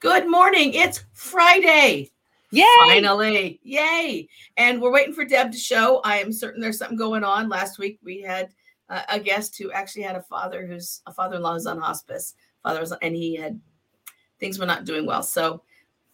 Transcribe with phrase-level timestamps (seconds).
[0.00, 0.74] Good morning.
[0.74, 2.12] It's Friday.
[2.52, 2.64] Yay!
[2.86, 3.58] Finally.
[3.64, 4.28] Yay.
[4.56, 6.00] And we're waiting for Deb to show.
[6.04, 7.48] I am certain there's something going on.
[7.48, 8.50] Last week we had
[8.88, 12.34] uh, a guest who actually had a father who's a father-in-law who's on hospice.
[12.62, 13.60] Father was and he had
[14.38, 15.24] things were not doing well.
[15.24, 15.62] So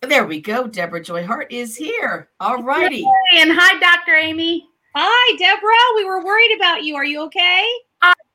[0.00, 0.66] there we go.
[0.66, 2.30] Debra Joy Hart is here.
[2.40, 3.02] All righty.
[3.02, 4.14] Hey, and hi, Dr.
[4.14, 4.66] Amy.
[4.94, 5.74] Hi, Debra.
[5.96, 6.96] We were worried about you.
[6.96, 7.68] Are you okay?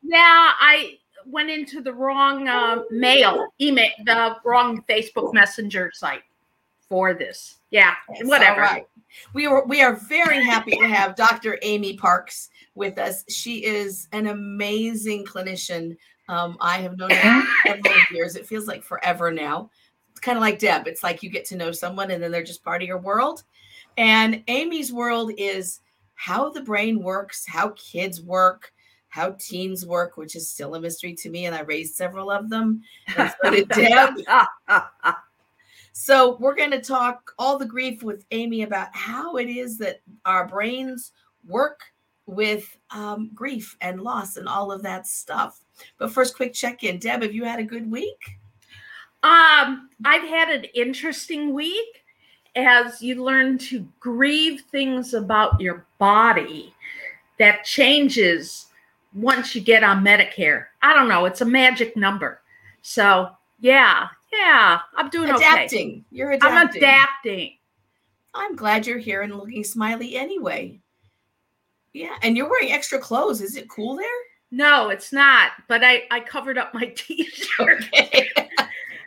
[0.04, 1.00] Yeah, I
[1.32, 6.24] went into the wrong uh, mail, email, the wrong Facebook Messenger site
[6.88, 7.58] for this.
[7.72, 8.62] Yeah, Yes, whatever.
[8.62, 8.88] Right.
[9.34, 11.58] We are we are very happy to have Dr.
[11.62, 13.24] Amy Parks with us.
[13.30, 15.98] She is an amazing clinician.
[16.28, 18.36] Um, I have known her for several years.
[18.36, 19.72] It feels like forever now.
[20.12, 20.88] It's kind of like Deb.
[20.88, 23.44] It's like you get to know someone and then they're just part of your world.
[23.98, 25.82] And Amy's world is
[26.14, 28.74] how the brain works, how kids work,
[29.10, 31.46] how teens work, which is still a mystery to me.
[31.46, 32.82] And I raised several of them.
[36.02, 40.00] So we're going to talk all the grief with Amy about how it is that
[40.26, 41.12] our brains
[41.46, 41.82] work
[42.26, 45.60] with um, grief and loss and all of that stuff.
[45.98, 47.00] But first, quick check in.
[47.00, 48.38] Deb, have you had a good week?
[49.24, 52.06] Um, I've had an interesting week
[52.56, 56.74] as you learn to grieve things about your body
[57.40, 58.68] that changes
[59.14, 60.66] once you get on Medicare.
[60.82, 62.42] I don't know, it's a magic number.
[62.82, 63.30] So,
[63.60, 65.44] yeah, yeah, I'm doing okay.
[65.44, 66.06] Adapting.
[66.12, 66.58] You're adapting.
[66.58, 67.58] I'm adapting.
[68.34, 70.80] I'm glad you're here and looking smiley anyway.
[71.94, 73.42] Yeah, and you're wearing extra clothes.
[73.42, 74.08] Is it cool there?
[74.52, 77.84] No, it's not, but I I covered up my t-shirt.
[77.94, 78.30] Okay.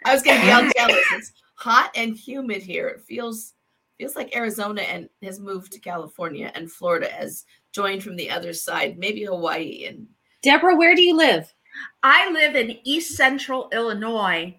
[0.05, 1.05] I was going to be all jealous.
[1.13, 2.89] It's hot and humid here.
[2.89, 3.55] It feels
[3.99, 8.53] feels like Arizona and has moved to California and Florida has joined from the other
[8.53, 10.07] side, maybe Hawaii and
[10.43, 11.53] Debra, where do you live?
[12.03, 14.55] I live in East Central Illinois,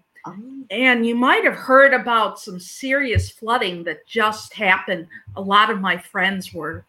[0.70, 5.06] and you might have heard about some serious flooding that just happened.
[5.36, 6.84] A lot of my friends were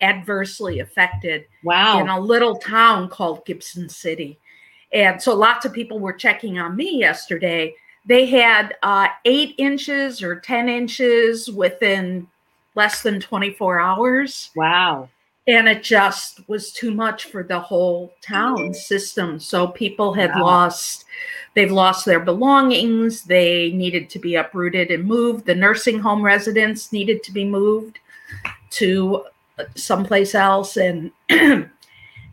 [0.00, 2.00] adversely affected Wow.
[2.00, 4.38] in a little town called Gibson City.
[4.92, 7.74] And so lots of people were checking on me yesterday.
[8.06, 12.28] They had uh, eight inches or 10 inches within
[12.76, 14.50] less than 24 hours.
[14.56, 15.08] wow.
[15.46, 19.38] And it just was too much for the whole town system.
[19.38, 20.42] So people had Wow.
[20.42, 21.04] lost,
[21.54, 23.24] they've lost their belongings.
[23.24, 25.44] They needed to be uprooted and moved.
[25.44, 27.98] The nursing home residents needed to be moved
[28.70, 29.24] to
[29.74, 30.78] someplace else.
[30.78, 31.10] And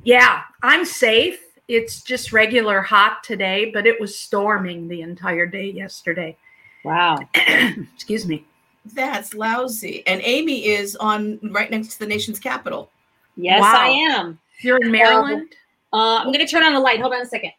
[0.04, 1.40] yeah, I'm safe.
[1.68, 6.38] It's just regular hot today, but it was storming the entire day yesterday.
[6.86, 7.18] Wow.
[7.36, 8.46] Excuse me.
[8.94, 10.02] that's lousy.
[10.08, 12.90] And Amy is on right next to the nation's capital.
[13.36, 13.74] Yes, Wow.
[13.76, 14.40] I am.
[14.60, 15.54] You're in Maryland?
[15.94, 17.00] Uh, I'm going to turn on the light.
[17.00, 17.52] Hold on a second.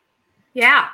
[0.55, 0.89] Yeah.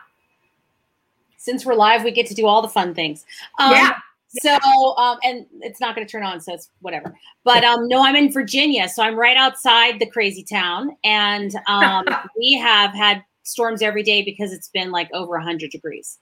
[1.37, 3.25] Since we're live, we get to do all the fun things.
[3.59, 3.99] Um, Yeah.
[4.43, 4.59] So,
[4.99, 7.15] um, and it's not going to turn on, so it's whatever.
[7.45, 12.05] But um, no, I'm in Virginia, so I'm right outside the crazy town, and um,
[12.37, 16.19] we have had storms every day because it's been like over 100 degrees.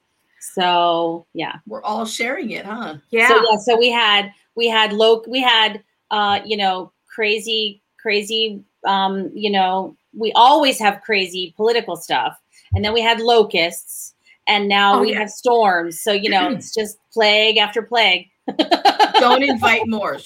[0.54, 1.56] So, yeah.
[1.66, 2.96] We're all sharing it, huh?
[3.10, 3.28] Yeah.
[3.28, 8.62] So yeah, so we had we had low we had uh you know crazy crazy
[8.86, 12.40] um you know we always have crazy political stuff
[12.74, 14.14] and then we had locusts
[14.46, 15.18] and now Oh, we yeah.
[15.20, 18.28] have storms so you know it's just plague after plague
[19.18, 20.18] Don't invite more.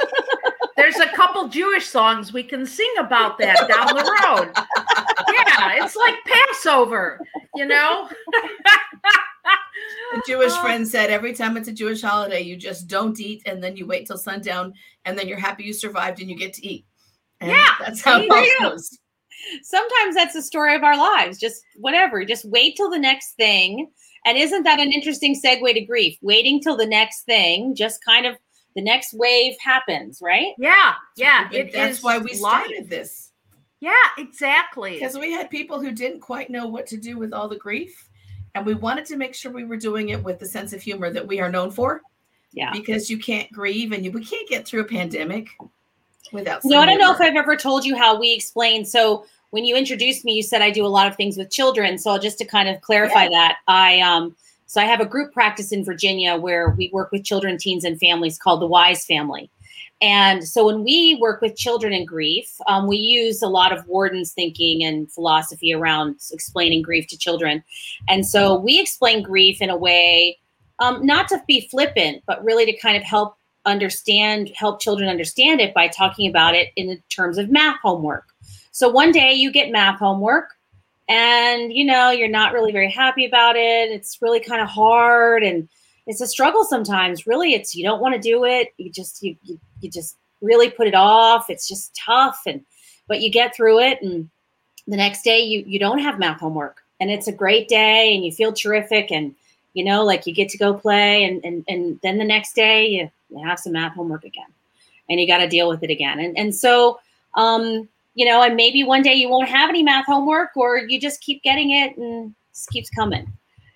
[0.76, 4.52] There's a couple Jewish songs we can sing about that down the road.
[5.28, 7.20] Yeah, it's like Passover,
[7.54, 8.08] you know?
[10.14, 13.62] The Jewish friend said every time it's a Jewish holiday, you just don't eat and
[13.62, 14.74] then you wait till sundown
[15.04, 16.84] and then you're happy you survived and you get to eat.
[17.42, 18.98] And Yeah, that's how it goes.
[19.62, 23.90] sometimes that's the story of our lives just whatever just wait till the next thing
[24.24, 28.24] and isn't that an interesting segue to grief waiting till the next thing just kind
[28.24, 28.36] of
[28.76, 31.48] the next wave happens right Yeah, yeah.
[31.50, 32.64] But It that's why we life.
[32.66, 33.32] started this.
[33.80, 34.92] Yeah, exactly.
[34.94, 38.08] Because we had people who didn't quite know what to do with all the grief.
[38.54, 41.10] And we wanted to make sure we were doing it with the sense of humor
[41.10, 42.00] that we are known for.
[42.52, 42.70] Yeah.
[42.72, 45.48] Because you can't grieve and you, we can't get through a pandemic
[46.32, 47.20] without No, I don't know if.
[47.20, 48.84] I've ever told you how we explain.
[48.84, 51.98] So when you introduced me, you said I do a lot of things with children.
[51.98, 54.36] So just to kind of clarify that, I um
[54.66, 57.98] so I have a group practice in Virginia where we work with children, teens, and
[58.00, 59.50] families called the Wise Family.
[60.00, 63.86] And so when we work with children in grief, um, we use a lot of
[63.86, 67.62] Worden's thinking and philosophy around explaining grief to children.
[68.08, 70.38] And so we explain grief in a way,
[70.78, 75.60] um, not to be flippant, but really to kind of help understand, help children understand
[75.60, 78.24] it by talking about it in the terms of math homework.
[78.72, 80.50] So one day you get math homework
[81.08, 83.90] and you know you're not really very happy about it.
[83.90, 85.68] It's really kind of hard and
[86.06, 87.26] it's a struggle sometimes.
[87.26, 88.72] Really, it's you don't want to do it.
[88.76, 91.48] You just you, you you just really put it off.
[91.48, 92.64] It's just tough, and
[93.08, 94.28] but you get through it, and
[94.86, 98.24] the next day you you don't have math homework, and it's a great day, and
[98.24, 99.34] you feel terrific, and
[99.74, 102.86] you know like you get to go play, and and and then the next day
[102.86, 104.50] you, you have some math homework again,
[105.08, 107.00] and you got to deal with it again, and and so
[107.34, 111.00] um you know, and maybe one day you won't have any math homework, or you
[111.00, 113.32] just keep getting it and it keeps coming.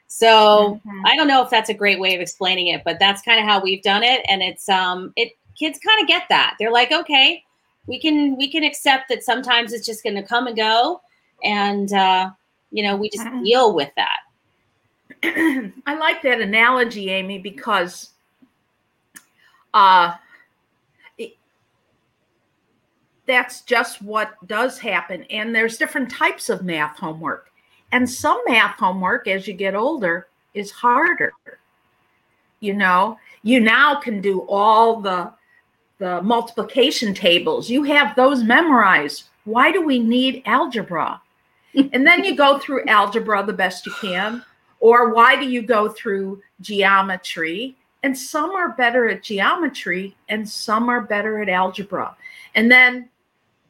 [0.08, 1.06] So mm-hmm.
[1.06, 3.46] I don't know if that's a great way of explaining it, but that's kind of
[3.46, 4.24] how we've done it.
[4.28, 6.56] And it's um it kids kind of get that.
[6.58, 7.42] They're like, okay,
[7.86, 11.00] we can we can accept that sometimes it's just gonna come and go.
[11.42, 12.30] And uh,
[12.70, 13.42] you know, we just mm-hmm.
[13.42, 14.20] deal with that.
[15.86, 18.10] I like that analogy, Amy, because
[19.74, 20.14] uh
[23.26, 25.24] that's just what does happen.
[25.30, 27.50] And there's different types of math homework.
[27.92, 31.32] And some math homework as you get older is harder.
[32.60, 35.32] You know, you now can do all the
[35.98, 37.70] the multiplication tables.
[37.70, 39.24] You have those memorized.
[39.44, 41.20] Why do we need algebra?
[41.92, 44.42] and then you go through algebra the best you can.
[44.86, 47.74] Or why do you go through geometry?
[48.04, 52.16] And some are better at geometry and some are better at algebra.
[52.54, 53.08] And then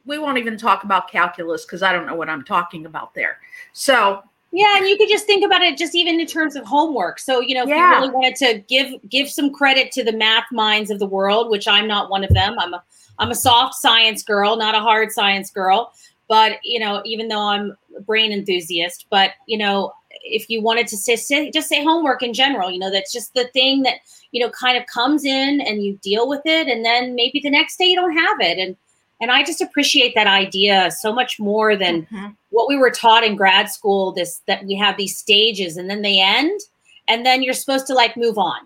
[0.05, 3.39] we won't even talk about calculus because I don't know what I'm talking about there.
[3.73, 4.21] So
[4.51, 7.17] yeah, and you could just think about it just even in terms of homework.
[7.17, 7.95] So, you know, if yeah.
[7.95, 11.49] you really wanted to give give some credit to the math minds of the world,
[11.49, 12.59] which I'm not one of them.
[12.59, 12.83] I'm a
[13.17, 15.93] I'm a soft science girl, not a hard science girl.
[16.27, 19.93] But, you know, even though I'm a brain enthusiast, but you know,
[20.29, 23.47] if you wanted to say, just say homework in general, you know, that's just the
[23.47, 23.95] thing that,
[24.31, 27.49] you know, kind of comes in and you deal with it and then maybe the
[27.49, 28.57] next day you don't have it.
[28.57, 28.75] And
[29.19, 32.27] and I just appreciate that idea so much more than mm-hmm.
[32.51, 34.11] what we were taught in grad school.
[34.11, 36.59] This that we have these stages and then they end,
[37.07, 38.59] and then you're supposed to like move on.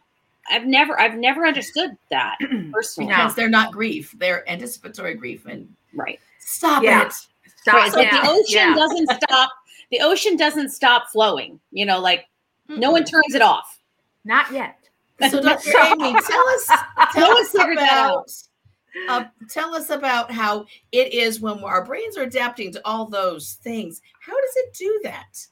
[0.50, 2.38] I've never I've never understood that
[2.74, 5.46] personally because they're not grief; they're anticipatory grief.
[5.46, 7.08] And right, stop yeah.
[7.08, 7.14] it.
[7.62, 7.76] Stop.
[7.76, 7.92] Right.
[7.92, 8.22] So yeah.
[8.22, 8.76] the ocean yeah.
[8.76, 9.52] doesn't stop.
[9.92, 11.60] The ocean doesn't stop flowing.
[11.72, 12.26] You know, like
[12.70, 12.80] mm-hmm.
[12.80, 13.80] no one turns it off.
[14.26, 14.78] Not yet.
[15.30, 15.70] So, Dr.
[15.78, 16.72] Amy, tell us,
[17.14, 18.26] tell us about
[19.08, 23.54] uh, tell us about how it is when our brains are adapting to all those
[23.62, 24.02] things.
[24.20, 25.46] How does it do that?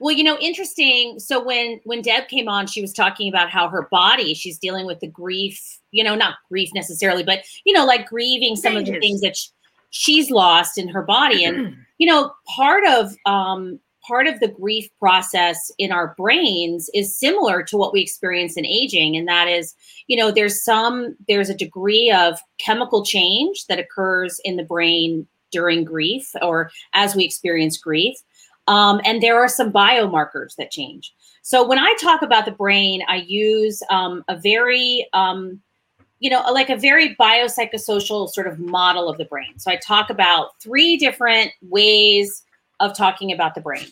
[0.00, 1.18] Well, you know, interesting.
[1.18, 4.86] So when when Deb came on, she was talking about how her body, she's dealing
[4.86, 8.88] with the grief, you know, not grief necessarily, but you know, like grieving some Changes.
[8.88, 9.50] of the things that she,
[9.90, 14.88] she's lost in her body and you know, part of um part of the grief
[14.98, 19.74] process in our brains is similar to what we experience in aging and that is
[20.06, 25.26] you know there's some there's a degree of chemical change that occurs in the brain
[25.52, 28.16] during grief or as we experience grief
[28.68, 31.12] um, and there are some biomarkers that change.
[31.42, 35.60] So when i talk about the brain i use um, a very um,
[36.20, 40.10] you know like a very biopsychosocial sort of model of the brain so i talk
[40.10, 42.44] about three different ways
[42.80, 43.86] of talking about the brain.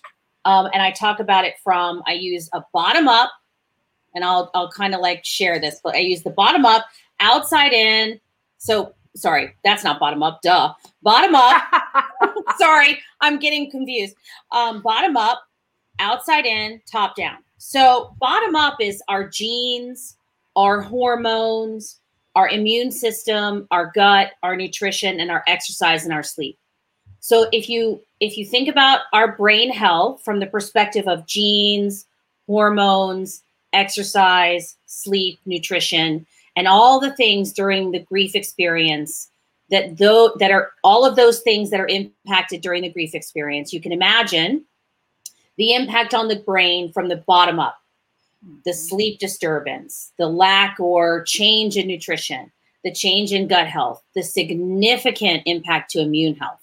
[0.45, 3.31] Um, and I talk about it from I use a bottom up,
[4.15, 6.87] and I'll I'll kind of like share this, but I use the bottom up,
[7.21, 8.19] outside in.
[8.57, 10.41] So sorry, that's not bottom up.
[10.43, 10.73] Duh,
[11.03, 11.63] bottom up.
[12.59, 14.17] sorry, I'm getting confused.
[14.51, 15.43] Um, bottom up,
[15.99, 17.39] outside in, top down.
[17.59, 20.17] So bottom up is our genes,
[20.57, 22.01] our hormones,
[22.39, 26.57] our immune system, our gut, our nutrition, and our exercise and our sleep.
[27.19, 32.07] So if you if you think about our brain health from the perspective of genes,
[32.47, 33.43] hormones,
[33.73, 39.31] exercise, sleep, nutrition, and all the things during the grief experience
[39.71, 43.73] that though that are all of those things that are impacted during the grief experience,
[43.73, 44.65] you can imagine
[45.57, 47.83] the impact on the brain from the bottom up.
[48.43, 48.71] The mm-hmm.
[48.73, 52.53] sleep disturbance, the lack or change in nutrition,
[52.85, 56.61] the change in gut health, the significant impact to immune health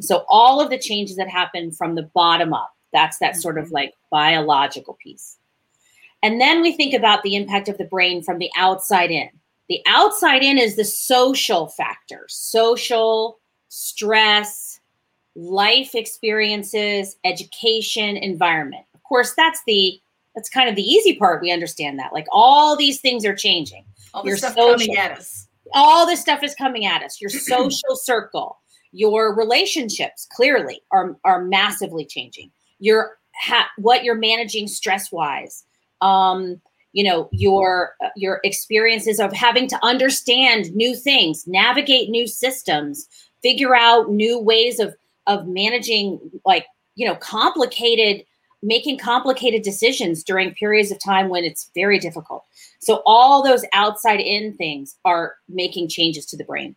[0.00, 3.66] so all of the changes that happen from the bottom up, that's that sort of
[3.66, 3.74] mm-hmm.
[3.74, 5.38] like biological piece.
[6.22, 9.28] And then we think about the impact of the brain from the outside in.
[9.68, 14.80] The outside in is the social factor, social, stress,
[15.36, 18.84] life experiences, education, environment.
[18.94, 20.00] Of course, that's the
[20.34, 21.42] that's kind of the easy part.
[21.42, 22.12] We understand that.
[22.12, 23.84] Like all these things are changing.
[24.12, 25.48] All Your stuff social, coming at us.
[25.74, 27.20] All this stuff is coming at us.
[27.20, 28.58] Your social circle,
[28.92, 35.64] your relationships clearly are are massively changing your ha- what you're managing stress wise
[36.00, 36.60] um
[36.92, 43.08] you know your your experiences of having to understand new things navigate new systems
[43.42, 44.94] figure out new ways of
[45.26, 48.24] of managing like you know complicated
[48.64, 52.44] making complicated decisions during periods of time when it's very difficult.
[52.80, 56.74] So all those outside in things are making changes to the brain.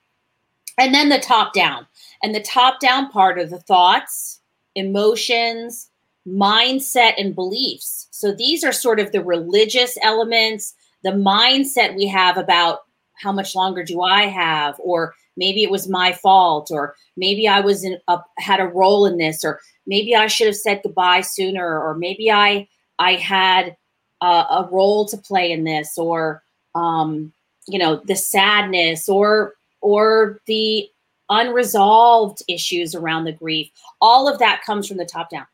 [0.77, 1.87] And then the top down.
[2.21, 4.41] And the top down part are the thoughts,
[4.75, 5.89] emotions,
[6.27, 8.07] mindset, and beliefs.
[8.11, 12.81] So these are sort of the religious elements, the mindset we have about
[13.13, 17.61] how much longer do I have, or maybe it was my fault, or maybe I
[17.61, 21.21] was in a, had a role in this, or maybe I should have said goodbye
[21.21, 22.67] sooner, or maybe I
[22.99, 23.75] I had
[24.21, 26.43] a, a role to play in this, or
[26.75, 27.33] um,
[27.67, 30.89] you know the sadness, or or the
[31.29, 33.69] unresolved issues around the grief.
[34.01, 35.45] All of that comes from the top down.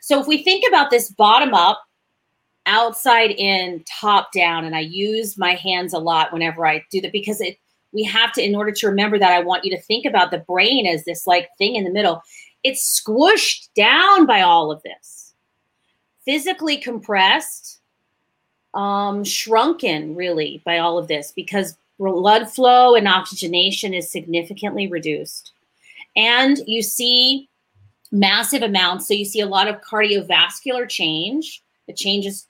[0.00, 1.82] So if we think about this bottom up,
[2.66, 7.12] outside in, top down, and I use my hands a lot whenever I do that
[7.12, 7.58] because it
[7.92, 10.38] we have to in order to remember that I want you to think about the
[10.38, 12.22] brain as this like thing in the middle.
[12.62, 15.34] It's squished down by all of this.
[16.24, 17.80] Physically compressed,
[18.74, 25.52] um, shrunken really by all of this because blood flow and oxygenation is significantly reduced.
[26.16, 27.48] And you see
[28.12, 29.06] massive amounts.
[29.06, 31.62] So you see a lot of cardiovascular change.
[31.86, 32.46] It changes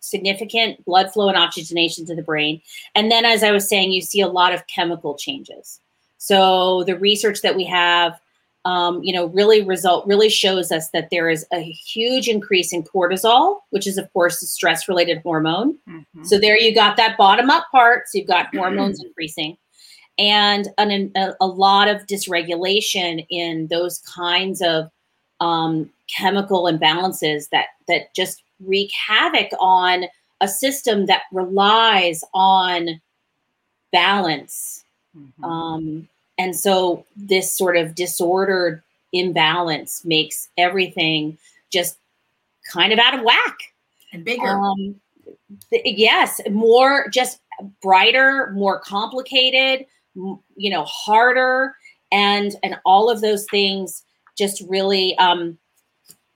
[0.00, 2.60] significant blood flow and oxygenation to the brain.
[2.94, 5.80] And then, as I was saying, you see a lot of chemical changes.
[6.18, 8.20] So the research that we have,
[8.64, 12.82] um, you know, really result really shows us that there is a huge increase in
[12.82, 15.78] cortisol, which is of course a stress-related hormone.
[15.88, 16.24] Mm-hmm.
[16.24, 18.08] So there you got that bottom-up part.
[18.08, 19.58] So you've got hormones increasing,
[20.18, 24.90] and an, a, a lot of dysregulation in those kinds of
[25.40, 30.04] um, chemical imbalances that that just wreak havoc on
[30.40, 33.00] a system that relies on
[33.92, 34.84] balance.
[35.16, 35.44] Mm-hmm.
[35.44, 41.38] Um, and so this sort of disordered imbalance makes everything
[41.70, 41.98] just
[42.70, 43.56] kind of out of whack
[44.12, 44.48] and bigger.
[44.48, 45.00] Um,
[45.70, 47.40] th- yes, more just
[47.82, 49.86] brighter, more complicated,
[50.16, 51.76] m- you know, harder,
[52.10, 54.02] and and all of those things
[54.36, 55.58] just really um,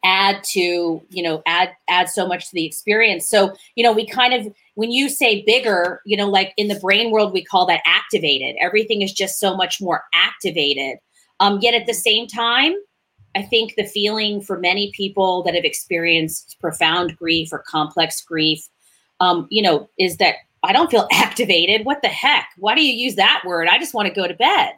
[0.08, 3.28] add to you know add add so much to the experience.
[3.28, 6.80] So you know we kind of when you say bigger you know like in the
[6.80, 8.56] brain world we call that activated.
[8.60, 10.98] Everything is just so much more activated.
[11.40, 12.74] Um yet at the same time
[13.36, 18.66] i think the feeling for many people that have experienced profound grief or complex grief
[19.20, 21.84] um you know is that i don't feel activated.
[21.84, 22.48] What the heck?
[22.56, 23.68] Why do you use that word?
[23.68, 24.72] I just want to go to bed.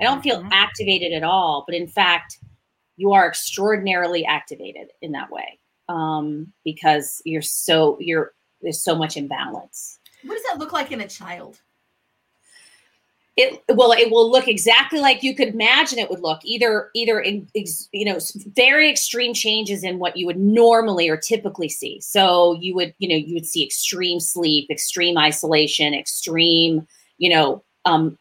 [0.00, 0.52] I don't feel mm-hmm.
[0.52, 1.64] activated at all.
[1.66, 2.38] But in fact
[2.96, 9.16] you are extraordinarily activated in that way um, because you're so you're there's so much
[9.16, 9.98] imbalance.
[10.24, 11.60] What does that look like in a child?
[13.36, 16.40] It well, it will look exactly like you could imagine it would look.
[16.42, 18.18] Either either in you know
[18.54, 22.00] very extreme changes in what you would normally or typically see.
[22.00, 26.86] So you would you know you would see extreme sleep, extreme isolation, extreme
[27.18, 28.16] you know um,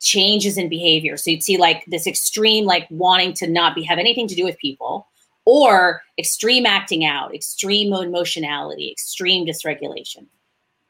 [0.00, 1.16] changes in behavior.
[1.16, 4.44] So you'd see like this extreme, like wanting to not be have anything to do
[4.44, 5.08] with people,
[5.44, 10.26] or extreme acting out, extreme emotionality, extreme dysregulation.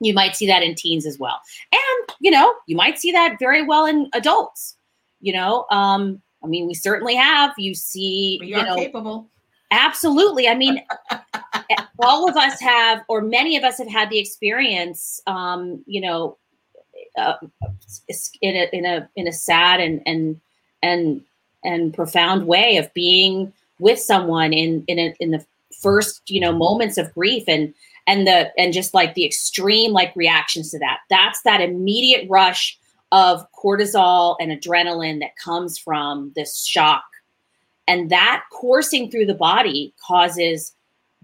[0.01, 1.41] You might see that in teens as well.
[1.73, 4.77] And, you know, you might see that very well in adults.
[5.21, 7.53] You know, um, I mean, we certainly have.
[7.59, 9.29] You see, we you know, capable.
[9.71, 10.49] Absolutely.
[10.49, 10.83] I mean,
[12.01, 16.39] all of us have, or many of us have had the experience, um, you know,
[17.19, 17.37] uh,
[18.41, 20.41] in a in a in a sad and and
[20.83, 21.23] and
[21.65, 25.45] and profound way of being with someone in in a, in the
[25.81, 27.75] first you know moments of grief and
[28.07, 31.01] and the and just like the extreme like reactions to that.
[31.11, 32.79] That's that immediate rush
[33.13, 37.05] of cortisol and adrenaline that comes from this shock.
[37.87, 40.75] And that coursing through the body causes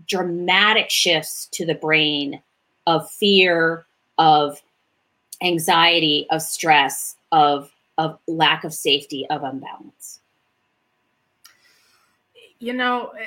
[0.06, 2.40] dramatic shifts to the brain
[2.86, 3.86] of fear
[4.18, 4.62] of
[5.44, 10.20] anxiety, of stress, of of lack of safety, of imbalance.
[12.58, 13.26] You know, eh,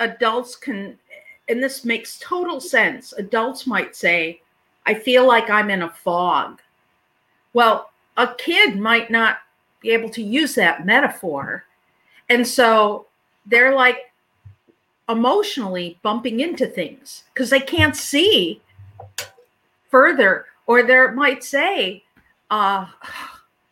[0.00, 3.14] adults can, eh, and this makes total sense.
[3.14, 4.42] Adults might say,
[4.86, 6.60] I feel like I'm in a fog.
[7.54, 9.38] Well, a kid might not
[9.80, 11.64] be able to use that metaphor.
[12.28, 13.06] And so
[13.46, 14.12] they're like
[15.08, 18.60] emotionally bumping into things because they can't see
[19.90, 22.02] further or there might say,
[22.50, 22.86] uh,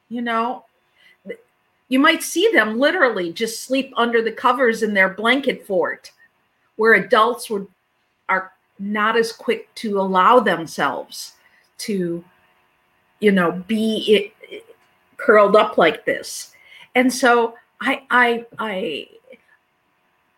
[0.08, 0.64] you know,
[1.88, 6.12] you might see them literally just sleep under the covers in their blanket fort,
[6.76, 7.66] where adults would
[8.28, 11.34] are not as quick to allow themselves
[11.78, 12.24] to,
[13.20, 14.64] you know, be it,
[15.16, 16.54] curled up like this.
[16.94, 19.08] And so I I I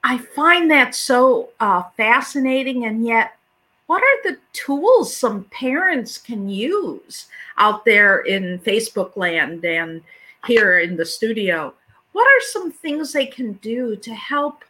[0.03, 3.37] I find that so uh, fascinating, and yet,
[3.87, 7.27] what are the tools some parents can use
[7.59, 10.03] out there in Facebook land and
[10.47, 11.75] here in the studio?
[12.13, 14.65] What are some things they can do to help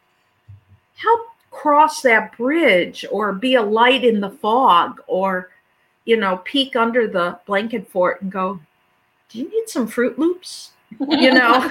[0.96, 5.50] help cross that bridge, or be a light in the fog, or
[6.04, 8.60] you know, peek under the blanket fort and go,
[9.28, 11.70] "Do you need some Fruit Loops?" You know.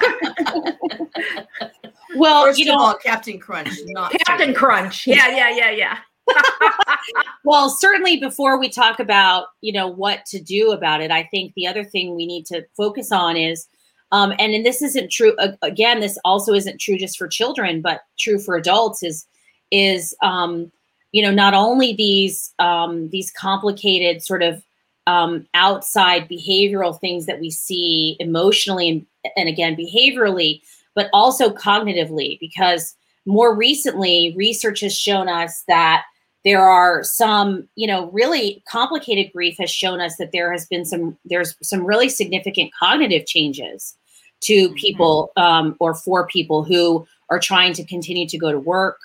[2.16, 5.06] well, First you of know, all, Captain Crunch, not Captain Fruit Crunch.
[5.06, 5.98] Yeah, yeah, yeah, yeah.
[7.44, 11.52] well, certainly before we talk about, you know, what to do about it, I think
[11.54, 13.66] the other thing we need to focus on is
[14.12, 18.02] um, and, and this isn't true again, this also isn't true just for children, but
[18.16, 19.26] true for adults is
[19.72, 20.70] is um,
[21.10, 24.62] you know, not only these um these complicated sort of
[25.06, 30.60] um, outside behavioral things that we see emotionally and, and again behaviorally,
[30.94, 32.94] but also cognitively, because
[33.26, 36.04] more recently research has shown us that
[36.44, 40.84] there are some you know really complicated grief has shown us that there has been
[40.84, 43.96] some there's some really significant cognitive changes
[44.40, 48.98] to people um, or for people who are trying to continue to go to work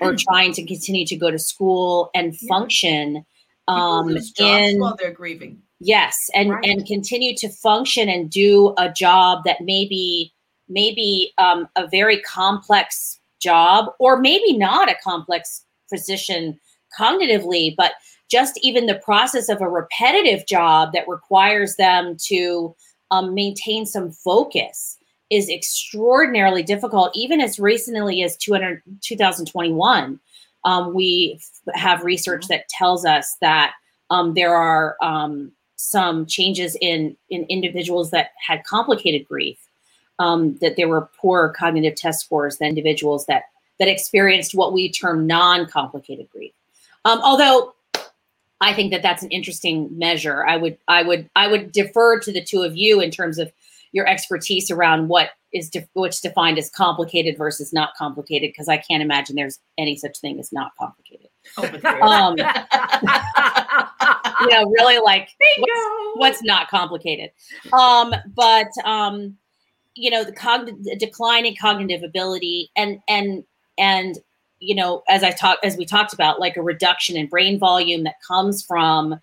[0.00, 3.24] or trying to continue to go to school and function
[3.68, 5.62] um, in while they're grieving.
[5.80, 6.64] Yes, and Right.
[6.64, 10.32] and continue to function and do a job that maybe
[10.68, 16.58] maybe um, a very complex job, or maybe not a complex position
[16.98, 17.92] cognitively, but
[18.30, 22.74] just even the process of a repetitive job that requires them to
[23.10, 24.98] um, maintain some focus
[25.30, 27.10] is extraordinarily difficult.
[27.14, 30.20] Even as recently as 200, 2021,
[30.64, 33.72] um, we f- have research that tells us that
[34.10, 39.58] um, there are um, some changes in in individuals that had complicated grief.
[40.18, 43.44] Um, that there were poorer cognitive test scores than individuals that
[43.78, 46.52] that experienced what we term non-complicated grief.
[47.04, 47.74] Um, although
[48.60, 50.44] I think that that's an interesting measure.
[50.44, 53.50] I would I would I would defer to the two of you in terms of
[53.92, 58.76] your expertise around what is def- what's defined as complicated versus not complicated because I
[58.76, 61.28] can't imagine there's any such thing as not complicated.
[61.56, 62.36] Oh, but Um,
[64.40, 65.72] you know, really like what's,
[66.14, 67.30] what's not complicated.
[67.72, 69.36] Um, but um,
[69.94, 73.42] you know, the cognitive the decline in cognitive ability and and
[73.78, 74.18] and
[74.60, 78.04] you know, as I talked as we talked about, like a reduction in brain volume
[78.04, 79.20] that comes from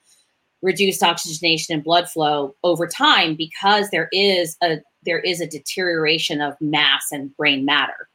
[0.62, 6.42] reduced oxygenation and blood flow over time because there is a there is a deterioration
[6.42, 8.10] of mass and brain matter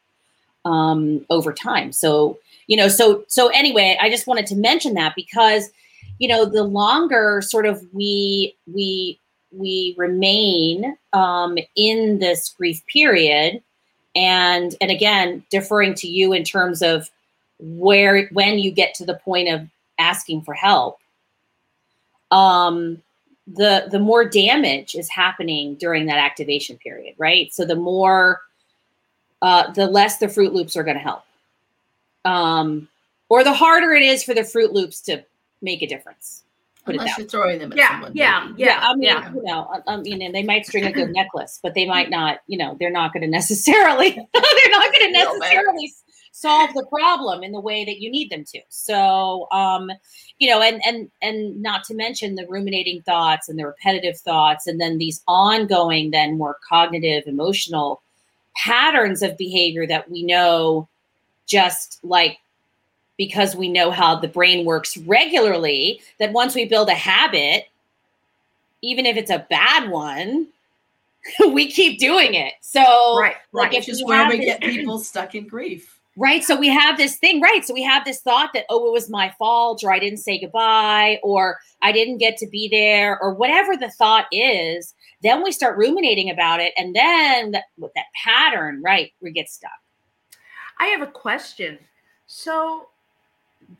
[0.64, 1.92] um, over time.
[1.92, 5.70] So you know, so so anyway, I just wanted to mention that because
[6.18, 9.18] you know the longer sort of we we
[9.52, 13.62] we remain um, in this grief period
[14.14, 17.10] and and again deferring to you in terms of
[17.58, 19.66] where when you get to the point of
[19.98, 20.98] asking for help.
[22.30, 23.02] Um
[23.46, 27.52] the the more damage is happening during that activation period right?
[27.52, 28.40] So the more
[29.40, 31.24] uh the less the fruit loops are going to help.
[32.24, 32.88] Um
[33.28, 35.24] or the harder it is for the fruit loops to
[35.62, 36.41] make a difference
[36.84, 38.12] put it Unless that you're throwing them at Yeah, someone.
[38.14, 38.62] yeah, maybe.
[38.62, 38.78] yeah.
[38.82, 41.74] I mean, you know, I, I mean, and they might string a good necklace, but
[41.74, 45.92] they might not, you know, they're not going to necessarily, they're not going to necessarily
[46.32, 48.60] solve the problem in the way that you need them to.
[48.68, 49.90] So, um,
[50.38, 54.66] you know, and and and not to mention the ruminating thoughts and the repetitive thoughts,
[54.66, 58.02] and then these ongoing, then more cognitive, emotional
[58.56, 60.88] patterns of behavior that we know,
[61.46, 62.38] just like
[63.18, 67.66] because we know how the brain works regularly, that once we build a habit,
[68.82, 70.48] even if it's a bad one,
[71.52, 72.54] we keep doing it.
[72.60, 73.74] So, right, like right.
[73.74, 75.98] if Which is where we this- get people stuck in grief.
[76.16, 76.42] right.
[76.42, 77.64] So we have this thing, right?
[77.64, 80.40] So we have this thought that, oh, it was my fault, or I didn't say
[80.40, 84.94] goodbye, or I didn't get to be there, or whatever the thought is.
[85.22, 86.72] Then we start ruminating about it.
[86.76, 89.70] And then that, with that pattern, right, we get stuck.
[90.80, 91.78] I have a question.
[92.26, 92.88] So,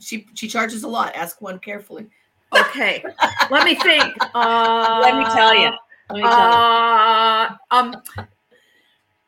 [0.01, 1.15] She she charges a lot.
[1.15, 2.07] Ask one carefully.
[2.53, 3.05] okay,
[3.51, 4.19] let me think.
[4.35, 5.71] Uh, Let me tell you.
[6.11, 6.57] Let me tell you.
[6.57, 8.03] Uh, um,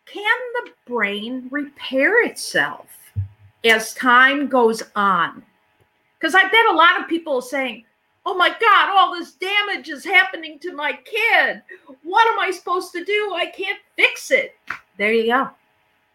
[0.06, 2.86] can the brain repair itself
[3.64, 5.42] as time goes on?
[6.18, 7.84] Because I bet a lot of people are saying,
[8.26, 11.62] "Oh my God, all this damage is happening to my kid.
[12.02, 13.34] What am I supposed to do?
[13.34, 14.56] I can't fix it."
[14.96, 15.50] There you go.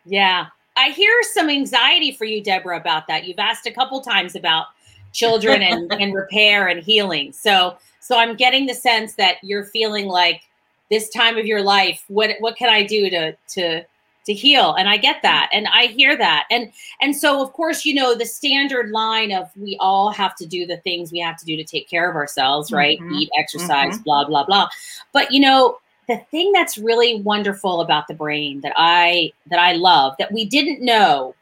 [0.05, 0.47] Yeah.
[0.79, 3.27] I hear some anxiety for you, Debra, about that.
[3.27, 4.67] You've asked a couple times about
[5.11, 7.33] children and, and repair and healing.
[7.33, 10.41] So so I'm getting the sense that you're feeling like
[10.89, 13.85] this time of your life, what what can I do to to
[14.25, 17.85] to heal and i get that and i hear that and and so of course
[17.85, 21.37] you know the standard line of we all have to do the things we have
[21.37, 23.11] to do to take care of ourselves right Mhm.
[23.11, 24.03] eat exercise Mhm.
[24.03, 24.67] blah blah blah
[25.13, 25.79] but you know
[26.10, 30.43] the thing that's really wonderful about the brain that i that i love that we
[30.43, 31.34] didn't know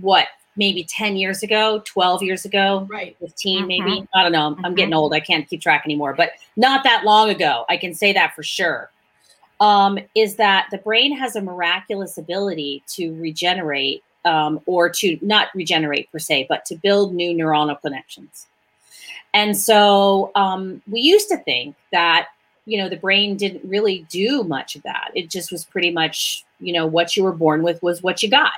[0.00, 3.16] what maybe 10 years ago 12 years ago Right.
[3.18, 3.66] 15 Mhm.
[3.66, 4.76] maybe i don't know i'm Mhm.
[4.76, 8.12] getting old i can't keep track anymore but not that long ago i can say
[8.12, 8.90] that for sure
[9.60, 15.48] um, is that the brain has a miraculous ability to regenerate um, or to not
[15.54, 18.46] regenerate per se but to build new neuronal connections
[19.32, 22.28] and so um, we used to think that
[22.66, 25.10] you know the brain didn't really do much of that.
[25.14, 28.30] It just was pretty much you know what you were born with was what you
[28.30, 28.54] got.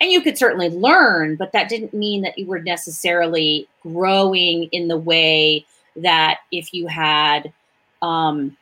[0.00, 4.88] And you could certainly learn but that didn't mean that you were necessarily growing in
[4.88, 5.64] the way
[5.96, 7.52] that if you had
[8.00, 8.56] um,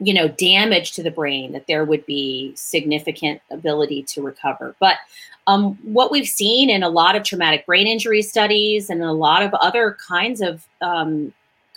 [0.00, 4.74] you know damage to the brain that there would be significant ability to recover.
[4.80, 4.96] But
[5.46, 9.42] um, what we've seen in a lot of traumatic brain injury studies and a lot
[9.42, 11.32] of other kinds of um,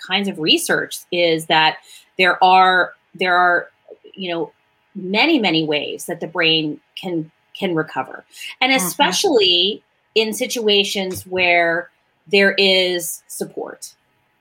[0.05, 1.77] kinds of research is that
[2.17, 3.69] there are there are
[4.13, 4.51] you know
[4.95, 8.23] many many ways that the brain can can recover
[8.61, 8.75] and Mhm.
[8.77, 9.83] especially
[10.15, 11.89] in situations where
[12.27, 13.93] there is support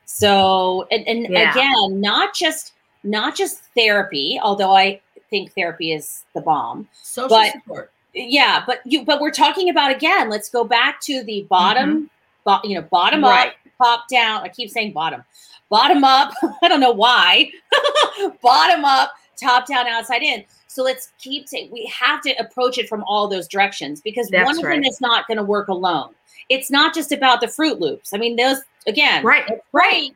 [0.04, 1.50] so and, and Yeah.
[1.52, 2.72] again not just
[3.04, 7.92] not just therapy although i think therapy is the bomb Social But- support.
[8.14, 12.10] yeah but you but we're talking about again let's go back to the bottom
[12.44, 13.48] bo- you know bottom Right.
[13.48, 15.22] up top down i keep saying bottom
[15.68, 17.50] bottom up i don't know why.
[18.42, 20.44] Bottom up top down outside in.
[20.68, 24.46] So let's keep saying we have to approach it from all those directions because That's
[24.46, 24.76] one of right.
[24.76, 26.14] them is not going to work alone.
[26.48, 28.14] It's not just about the fruit loops.
[28.14, 29.44] I mean those again Right.
[29.72, 30.14] great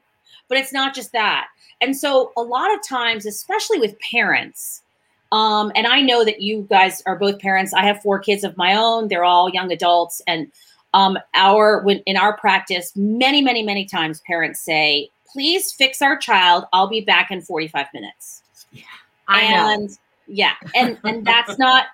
[0.48, 1.48] but it's not just that.
[1.80, 4.82] And so a lot of times especially with parents
[5.32, 7.72] um, and i know that you guys are both parents.
[7.72, 9.08] I have four kids of my own.
[9.08, 10.20] They're all young adults.
[10.26, 10.50] And
[10.92, 16.16] um, our when in our practice many many many times parents say please fix our
[16.16, 18.82] child i'll be back in 45 minutes Yeah.
[19.28, 19.72] I know.
[19.74, 21.86] and yeah and and that's not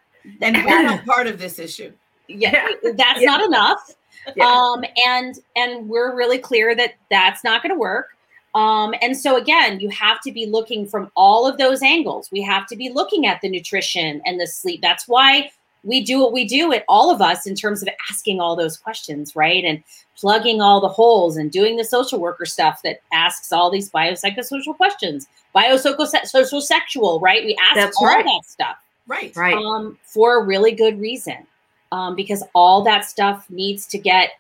[0.43, 1.93] And we're not part of this issue.
[2.29, 3.27] yeah that's Yeah.
[3.31, 3.95] not enough
[4.35, 4.45] Yeah.
[4.47, 8.09] um and and we're really clear that that's not going to work
[8.55, 12.43] um and so again you have to be looking from all of those angles we
[12.43, 15.51] have to be looking at the nutrition and the sleep that's why
[15.87, 18.77] we do what we do at all of us in terms of asking all those
[18.77, 19.83] questions right and
[20.17, 24.77] plugging all the holes and doing the social worker stuff that asks all these biopsychosocial
[24.77, 28.25] questions biopsychosocial sexual right we ask That's all right.
[28.25, 28.77] that stuff
[29.09, 29.35] Right.
[29.37, 29.55] Right.
[29.55, 31.47] um, for a really good reason
[31.93, 34.31] um, because all that stuff needs to get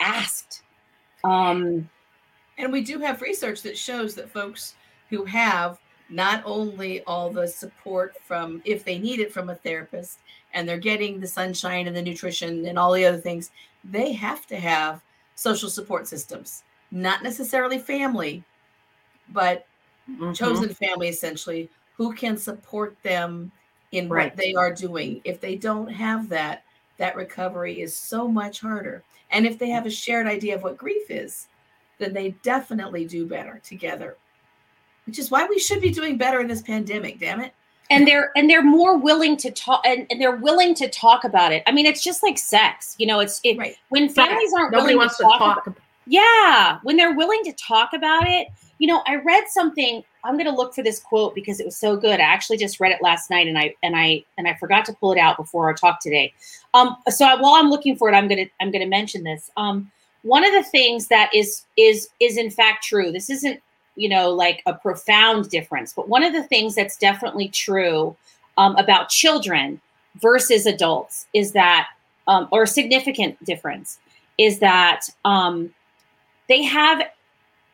[0.00, 0.62] asked
[1.24, 1.88] um,
[2.58, 4.74] And we do have research that shows that folks
[5.10, 5.78] who have
[6.10, 10.20] not only all the support from, if they need it from a therapist,
[10.54, 13.50] and they're getting the sunshine and the nutrition and all the other things,
[13.84, 15.02] they have to have
[15.34, 16.62] social support systems.
[16.90, 18.44] Not necessarily family,
[19.32, 19.66] but
[20.08, 20.34] Mhm.
[20.34, 23.50] chosen family essentially who can support them
[23.92, 24.30] in Right.
[24.30, 25.20] what they are doing.
[25.24, 26.64] If they don't have that,
[26.98, 29.02] that recovery is so much harder.
[29.30, 31.48] And if they have a shared idea of what grief is,
[31.98, 34.16] then they definitely do better together.
[35.06, 37.54] Which is why we should be doing better in this pandemic, damn it.
[37.90, 41.52] And they're and they're more willing to talk and, and they're willing to talk about
[41.52, 41.62] it.
[41.66, 43.76] I mean it's just like sex you know it's it, Right.
[43.90, 45.66] when families aren't Nobody willing wants to to talk, talk.
[45.66, 50.34] about, yeah when they're willing to talk about it you know i read something i'm
[50.34, 52.20] going to look for this quote because it was so good.
[52.20, 54.92] I actually just read it last night and i and i and i forgot to
[54.94, 56.32] pull it out before our talk today.
[56.74, 59.24] Um so I, while i'm looking for it i'm going to i'm going to mention
[59.24, 59.50] this.
[59.56, 59.90] Um
[60.22, 63.60] one of the things that is is is in fact true this isn't
[63.96, 65.92] you know like a profound difference.
[65.92, 68.16] But one of the things that's definitely true
[68.58, 69.80] um, about children
[70.20, 71.88] versus adults is that
[72.26, 73.98] um, or a significant difference
[74.38, 75.72] is that um,
[76.48, 77.02] they have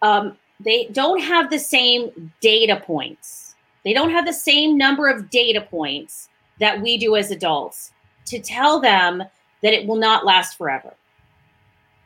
[0.03, 3.55] um, they don't have the same data points.
[3.85, 6.29] They don't have the same number of data points
[6.59, 7.93] that we do as adults
[8.27, 9.23] to tell them
[9.63, 10.95] that it will not last forever.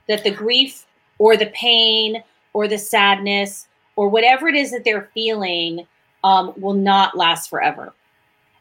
[0.08, 0.86] That the grief
[1.18, 2.22] or the pain
[2.52, 5.86] or the sadness or whatever it is that they're feeling
[6.22, 7.92] um, will not last forever.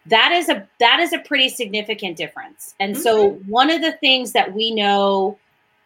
[0.07, 2.75] That is a that is a pretty significant difference.
[2.79, 5.37] And so one of the things that we know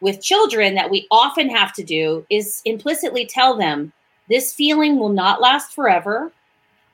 [0.01, 3.93] with children that we often have to do is implicitly tell them
[4.27, 6.31] this feeling will not last forever.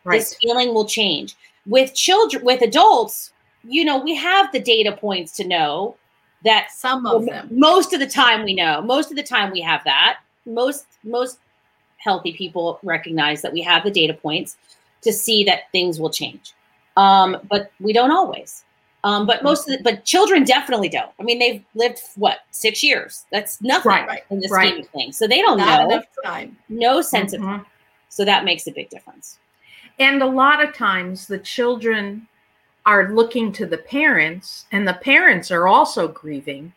[0.06, 0.20] Right.
[0.20, 1.36] this feeling will change.
[1.66, 3.32] With children with adults
[3.66, 5.96] you know we have the data points to know
[6.44, 7.48] that Some of them.
[7.52, 8.82] most of the time we know.
[8.82, 10.20] Most of the time we have that.
[10.46, 11.40] Most most
[12.04, 14.58] healthy people recognize that we have the data points
[15.02, 16.54] to see that things will change
[16.98, 18.64] um, but we don't always.
[19.04, 21.12] Um, but most of the, but children definitely don't.
[21.20, 23.26] I mean, they've lived what six years.
[23.32, 24.70] That's nothing Right, in the right.
[24.70, 25.18] scheme of things.
[25.18, 25.96] So they don't Not know.
[25.96, 26.56] enough time.
[26.70, 27.66] No sense of Mhm.
[28.10, 29.40] so that makes a big difference.
[30.00, 32.28] And a lot of times the children
[32.86, 36.72] are looking to the parents, and the parents are also grieving.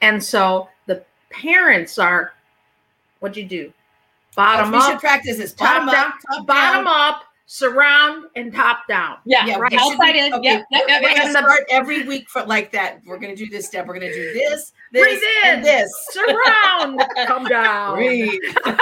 [0.00, 2.32] And so the parents are,
[3.20, 3.72] what'd you do?
[4.36, 4.82] Bottom up.
[4.86, 5.52] we should practice this.
[5.52, 7.10] top Bottom down, up, top bottom down.
[7.14, 9.16] up, surround, and top down.
[9.24, 9.72] Yeah, Yeah, right.
[9.72, 10.34] we should outside be- in.
[10.34, 13.00] okay, Yep, yep, yep, We're gonna start every week for like that.
[13.06, 13.86] We're gonna do this step.
[13.86, 15.64] We're gonna do this, this, Breathe and in.
[15.64, 16.08] this.
[16.10, 17.96] Surround, come down.
[17.96, 18.40] Breathe.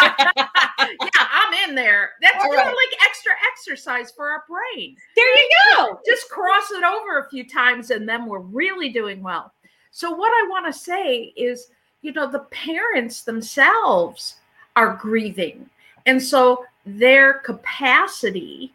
[0.79, 2.11] Yeah, I'm in there.
[2.21, 2.67] That's All kind right.
[2.67, 4.97] of like extra exercise for our brain.
[5.17, 6.01] There you go.
[6.07, 9.53] just cross it over a few times and then we're really doing well.
[9.93, 11.69] So, what I want to say is,
[12.03, 14.37] you know, the parents themselves
[14.77, 15.69] are grieving.
[16.07, 18.73] And so, their capacity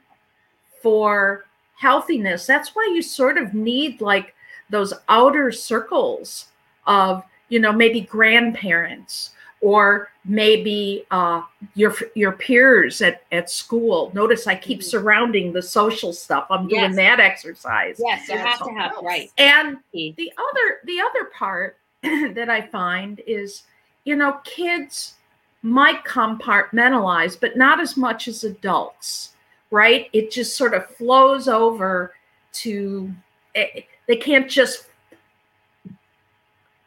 [0.82, 4.34] for healthiness, that's why you sort of need like
[4.70, 6.48] those outer circles
[6.88, 9.32] of, you know, maybe grandparents
[9.62, 11.42] or maybe uh,
[11.76, 14.10] your your peers at, at school.
[14.16, 14.84] Notice I keep Mhm.
[14.84, 16.48] surrounding the social stuff.
[16.50, 18.02] I'm doing that exercise.
[18.04, 19.30] Yes, you have to have right.
[19.38, 19.78] And
[20.16, 23.64] the other the other part that I find is,
[24.06, 25.16] you know, kids
[25.62, 29.34] might compartmentalize, but not as much as adults,
[29.72, 30.10] right?
[30.14, 32.14] It just sort of flows over
[32.52, 33.12] to
[33.56, 34.88] eh, they can't just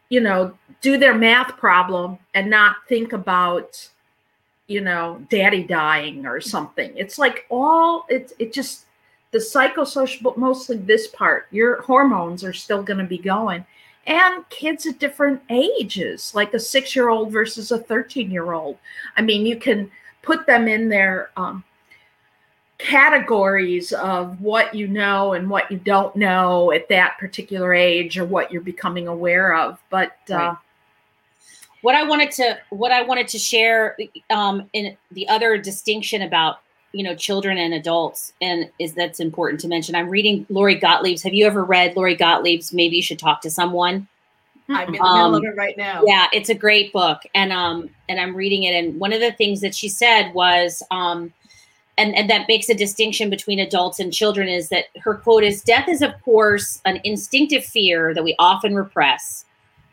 [0.09, 3.89] you know do their math problem and not think about
[4.67, 8.85] you know daddy dying or something it's like all it's it just
[9.31, 13.65] the psychosocial but mostly this part your hormones are still going to be going
[14.07, 18.77] and kids at different ages like a six year old versus a 13 year old
[19.17, 19.91] i mean you can
[20.23, 21.65] put them in their um,
[22.79, 28.25] categories of what you know and what you don't know at that particular age or
[28.25, 30.55] what you're becoming aware of but uh,
[31.83, 33.97] what I wanted to what I wanted to share
[34.31, 36.61] um, in the other distinction about
[36.93, 39.95] you know children and adults and is that's important to mention.
[39.95, 41.23] I'm reading Lori Gottlieb's.
[41.23, 42.73] Have you ever read Lori Gottlieb's?
[42.73, 44.09] Maybe you should talk to someone.
[44.69, 46.03] I'm in the Um, middle of it right now.
[46.07, 48.75] Yeah, it's a great book, and um, and I'm reading it.
[48.75, 51.33] And one of the things that she said was, um,
[51.99, 55.63] and and that makes a distinction between adults and children is that her quote is,
[55.63, 59.45] "Death is of course an instinctive fear that we often repress,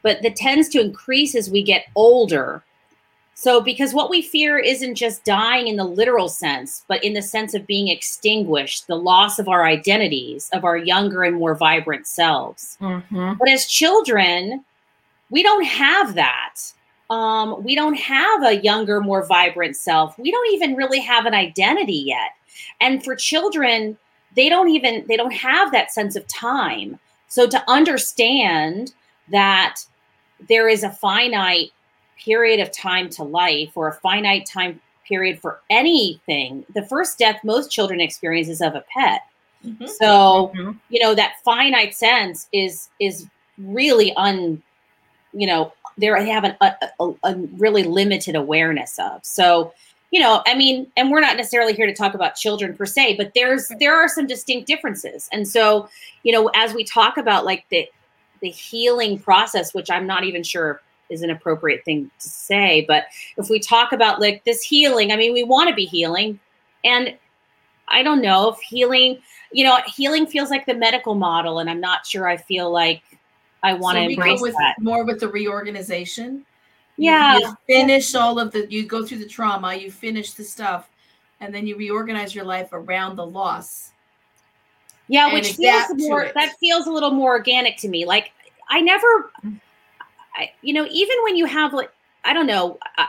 [0.03, 2.63] but that tends to increase as we get older."
[3.39, 7.21] So, because what we fear isn't just dying in the literal sense, but in the
[7.21, 12.06] sense of being extinguished, the loss of our identities, of our younger and more vibrant
[12.06, 12.78] selves.
[12.82, 13.38] mhm.
[13.38, 14.65] But as children,
[15.30, 16.56] we don't have that.
[17.10, 20.19] Um, we don't have a younger, more vibrant self.
[20.19, 22.32] We don't even really have an identity yet.
[22.82, 23.97] And for children,
[24.36, 26.99] they don't even they don't have that sense of time.
[27.30, 28.91] So to understand
[29.30, 29.78] that
[30.49, 31.71] there is a finite
[32.23, 37.39] period of time to life or a finite time period for anything, the first death
[37.43, 39.21] most children experience is of a pet.
[39.65, 39.89] Mhm.
[39.89, 40.77] So Mhm.
[40.89, 43.25] you know that finite sense is is
[43.58, 44.62] really un
[45.34, 49.73] you know they have an, a, a, a really limited awareness of so
[50.12, 53.15] you know i mean and we're not necessarily here to talk about children per se
[53.17, 55.89] but there's there are some distinct differences and so
[56.23, 57.88] you know as we talk about like the
[58.41, 63.06] the healing process which i'm not even sure is an appropriate thing to say but
[63.38, 66.39] if we talk about like this healing i mean we want to be healing
[66.84, 67.15] and
[67.88, 69.17] i don't know if healing
[69.52, 73.02] you know healing feels like the medical model and i'm not sure i feel like
[73.63, 76.45] i want to So go embrace with that more with the reorganization.
[76.98, 78.67] Yeah You finish all of the.
[78.69, 79.74] You go through the trauma.
[79.74, 80.89] You finish the stuff,
[81.39, 83.91] and then you reorganize your life around the loss.
[85.08, 88.32] yeah and which feels more, that feels a little more organic to me like
[88.69, 89.60] i never mm.
[90.39, 91.91] I, you know even when you have like
[92.25, 93.06] i don't know uh,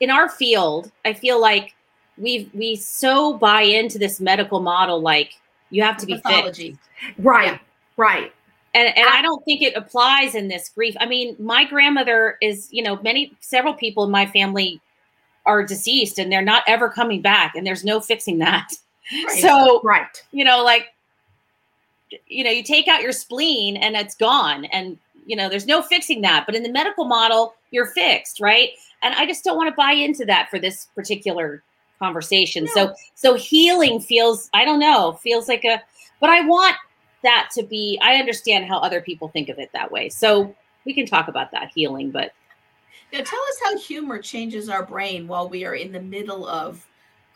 [0.00, 1.74] in our field i feel like
[2.18, 5.34] we we so buy into this medical model like
[5.70, 6.78] you have to be fixed Pathology.
[7.18, 7.60] right
[7.96, 8.32] right
[8.74, 10.94] and, and I don't think it applies in this grief.
[10.98, 14.80] I mean, my grandmother is, you know, many several people in my family
[15.44, 18.68] are deceased and they're not ever coming back, and there's no fixing that.
[19.26, 19.42] Right.
[19.42, 20.86] So, right you know, like,
[22.28, 25.82] you know, you take out your spleen and it's gone, and you know, there's no
[25.82, 26.44] fixing that.
[26.46, 28.70] But in the medical model, you're fixed, right?
[29.02, 31.62] And I just don't want to buy into that for this particular
[31.98, 32.66] conversation.
[32.68, 35.82] So, so healing feels, I don't know, feels like a,
[36.20, 36.76] but I want
[37.22, 40.52] that to be i understand how other people think of it that way so
[40.84, 42.32] we can talk about that healing but
[43.12, 46.84] Now tell us how humor changes our brain while we are in the middle of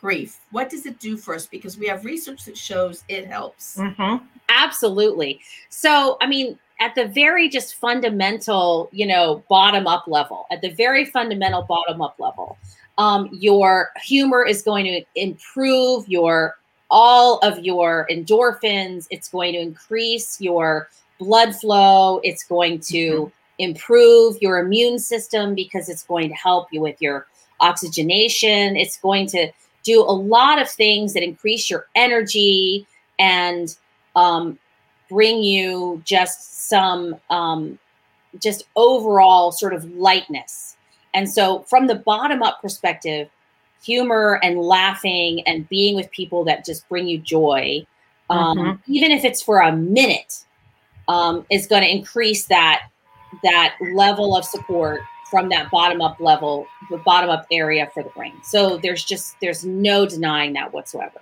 [0.01, 0.41] grief?
[0.51, 1.47] What does it do for us?
[1.47, 3.77] Because we have research that shows it helps.
[3.77, 4.23] Mhm.
[4.49, 5.41] Absolutely.
[5.69, 10.71] So, I mean, at the very just fundamental, you know, bottom up level, at the
[10.71, 12.59] very fundamental bottom up level,
[12.99, 16.57] um, your humor is going to improve your
[16.91, 19.07] all of your endorphins.
[19.11, 22.21] It's going to increase your blood flow.
[22.23, 27.27] It's going to improve your immune system because it's going to help you with your
[27.61, 28.77] oxygenation.
[28.77, 29.51] It's going to
[29.83, 32.87] do a lot of things that increase your energy
[33.19, 33.75] and
[34.15, 34.59] um,
[35.09, 37.79] bring you just some um,
[38.41, 40.77] just overall sort of lightness.
[41.15, 43.29] And so, from the bottom up perspective,
[43.83, 47.87] humor and laughing and being with people that just bring you joy,
[48.31, 48.79] um, Mhm.
[48.87, 50.45] even if it's for a minute,
[51.09, 52.83] um, is going to increase that
[53.43, 58.09] that level of support from that bottom up level, the bottom up area for the
[58.11, 58.33] brain.
[58.45, 61.21] So there's just there's no denying that whatsoever.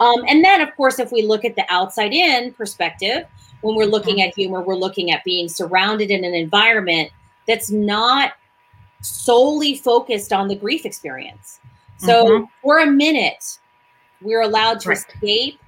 [0.00, 3.26] Um, and then, of course, if we look at the outside in perspective,
[3.60, 7.10] when we're looking at humor, we're looking at being surrounded in an environment
[7.46, 8.32] that's not
[9.02, 11.60] solely focused on the grief experience.
[11.98, 12.48] So Mhm.
[12.62, 13.58] for a minute,
[14.22, 14.98] we're allowed to Right.
[14.98, 15.60] escape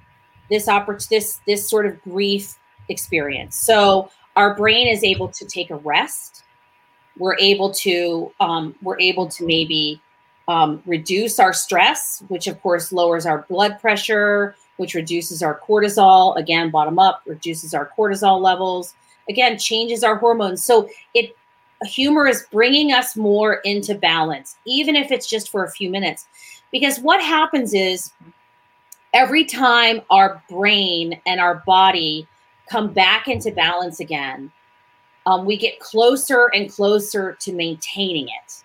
[0.49, 2.57] this oppor- this this sort of grief
[2.89, 3.55] experience.
[3.55, 6.43] So our brain is able to take a rest.
[7.17, 10.01] We're able to um, we're able to maybe
[10.47, 16.35] um, reduce our stress, which of course lowers our blood pressure, which reduces our cortisol.
[16.37, 18.93] Again, bottom up, reduces our cortisol levels.
[19.29, 20.63] Again, changes our hormones.
[20.63, 21.35] So it
[21.85, 26.27] humor is bringing us more into balance, even if it's just for a few minutes.
[26.71, 28.11] Because what happens is
[29.13, 32.27] every time our brain and our body
[32.69, 34.51] come back into balance again,
[35.25, 38.62] um, we get closer and closer to maintaining it.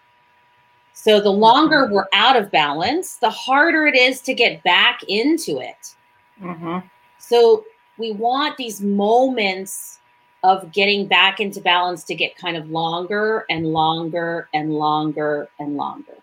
[1.01, 5.61] So the longer we're out of balance, the harder it is to get back into
[5.61, 5.95] it.
[6.43, 6.83] Mhm.
[7.19, 7.65] So
[7.99, 10.01] we want these moments
[10.43, 15.77] of getting back into balance to get kind of longer and longer and longer and
[15.77, 16.17] longer.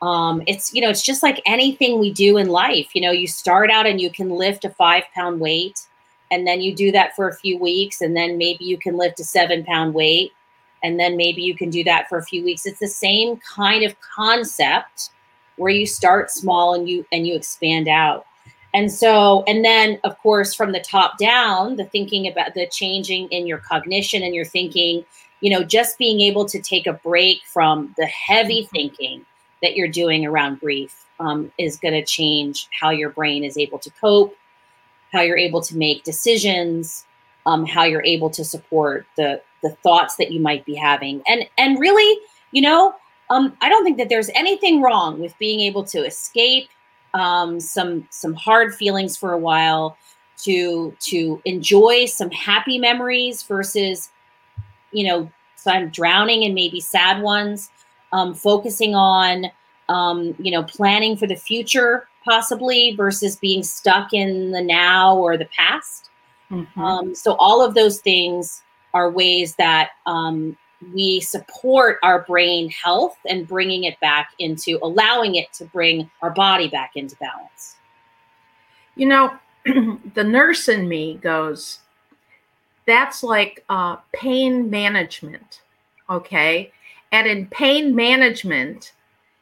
[0.00, 2.88] Um, it's you know it's just like anything we do in life.
[2.94, 5.86] You know, you start out and you can lift a five pound weight,
[6.30, 9.20] and then you do that for a few weeks, and then maybe you can lift
[9.20, 10.32] a seven pound weight,
[10.84, 12.66] and then maybe you can do that for a few weeks.
[12.66, 15.10] It's the same kind of concept
[15.56, 18.26] where you start small and you and you expand out.
[18.74, 23.28] And so, and then of course, from the top down, the thinking about the changing
[23.28, 25.04] in your cognition and your thinking,
[25.40, 29.24] you know, just being able to take a break from the heavy thinking
[29.62, 33.78] that you're doing around grief um, is going to change how your brain is able
[33.78, 34.36] to cope,
[35.12, 37.06] how you're able to make decisions,
[37.46, 41.48] um, how you're able to support the the thoughts that you might be having, and
[41.58, 42.20] and really,
[42.52, 42.94] you know,
[43.30, 46.68] um, I don't think that there's anything wrong with being able to escape
[47.14, 49.96] um, some some hard feelings for a while,
[50.44, 54.10] to to enjoy some happy memories versus,
[54.92, 57.70] you know, some drowning in maybe sad ones.
[58.12, 59.46] Um, focusing on,
[59.88, 65.36] um, you know, planning for the future possibly versus being stuck in the now or
[65.36, 66.10] the past.
[66.50, 66.76] Mhm.
[66.76, 68.62] Um, so all of those things
[68.94, 70.56] are ways that um,
[70.92, 76.30] we support our brain health and bringing it back into allowing it to bring our
[76.30, 77.76] body back into balance.
[78.96, 79.34] You know,
[80.14, 81.80] the nurse in me goes,
[82.86, 85.62] that's like uh, pain management.
[86.08, 86.72] Okay.
[87.12, 88.92] And in pain management,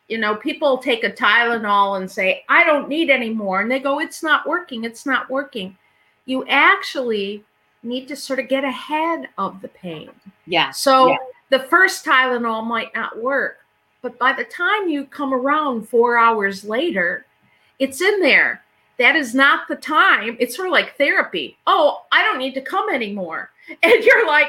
[0.09, 3.61] you know, people take a Tylenol and say, I don't need any more.
[3.61, 4.85] And they go, it's not working.
[4.85, 5.77] It's not working.
[6.27, 7.43] You actually
[7.83, 10.11] need to sort of get ahead of the pain.
[10.47, 10.71] Yeah.
[10.71, 11.17] So Yeah.
[11.51, 13.59] the first Tylenol might not work,
[14.03, 17.27] but by the time you come around four hours later,
[17.79, 18.63] it's in there.
[18.99, 20.37] That is not the time.
[20.39, 21.57] It's sort of like therapy.
[21.67, 23.51] Oh, I don't need to come anymore.
[23.83, 24.49] And you're like,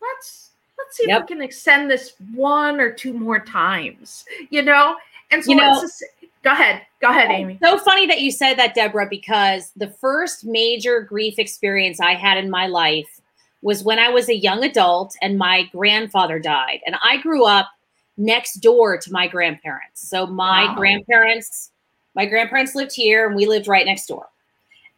[0.00, 1.24] let's let's see Yep.
[1.24, 4.96] if we can extend this one or two more times, you know?
[5.30, 6.02] And so You know- it's
[6.42, 6.82] go ahead.
[7.00, 7.58] Go ahead, Amy.
[7.62, 12.36] So funny that you said that, Deborah, because the first major grief experience I had
[12.36, 13.20] in my life
[13.62, 16.80] was when I was a young adult and my grandfather died.
[16.86, 17.68] And I grew up
[18.16, 20.08] next door to my grandparents.
[20.08, 20.74] So my Wow.
[20.74, 21.70] grandparents,
[22.14, 24.28] my grandparents lived here and we lived right next door.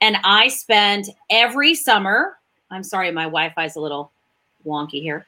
[0.00, 2.38] And I spent every summer,
[2.70, 4.10] I'm sorry, my Wi-Fi is a little
[4.66, 5.26] wonky here.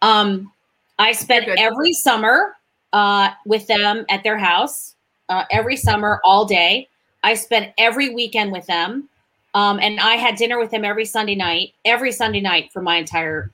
[0.00, 0.52] Um,
[0.98, 2.56] I spent every summer
[2.94, 4.95] uh, with them at their house
[5.28, 6.88] uh, every summer, all day.
[7.22, 9.08] I spent every weekend with them.
[9.54, 12.96] Um, and I had dinner with them every Sunday night, every Sunday night for my
[12.96, 13.50] entire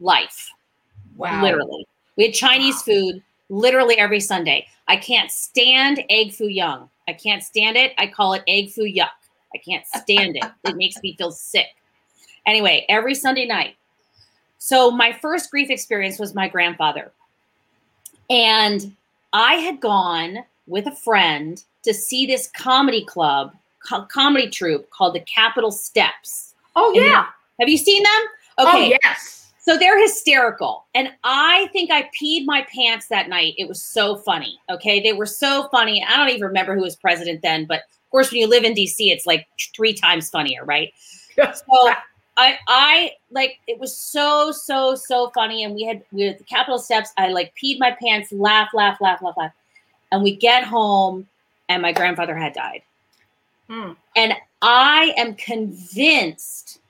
[0.00, 0.50] life,
[1.16, 1.42] Wow.
[1.42, 1.86] literally.
[2.16, 2.94] We had Chinese Wow.
[2.94, 4.66] food literally every Sunday.
[4.88, 6.88] I can't stand egg foo young.
[7.08, 7.92] I can't stand it.
[7.98, 9.10] I call it egg foo yuck.
[9.54, 10.44] I can't stand it.
[10.64, 11.66] It makes me feel sick.
[12.46, 13.76] Anyway, every Sunday night.
[14.58, 17.12] So my first grief experience was my grandfather.
[18.30, 18.94] And
[19.32, 20.38] I had gone
[20.68, 23.52] with a friend to see this comedy club,
[23.88, 26.54] co- comedy troupe called the Capitol Steps.
[26.76, 27.26] Oh And yeah.
[27.58, 28.22] Have you seen them?
[28.58, 29.52] Oh yes.
[29.58, 30.86] So they're hysterical.
[30.94, 33.54] And I think I peed my pants that night.
[33.58, 34.58] It was so funny.
[34.70, 35.00] Okay.
[35.00, 36.04] They were so funny.
[36.08, 38.72] I don't even remember who was president then, but of course, when you live in
[38.72, 39.46] DC, it's like
[39.76, 40.92] three times funnier, right?
[41.36, 41.92] So
[42.38, 45.62] I I like it was so, so, so funny.
[45.64, 47.12] And we had we had the Capitol steps.
[47.18, 49.52] I like peed my pants, laugh, laugh, laugh, laugh, laugh.
[50.10, 51.28] And we get home
[51.68, 52.82] and my grandfather had died.
[53.68, 53.92] Hmm.
[54.16, 56.80] And I am convinced,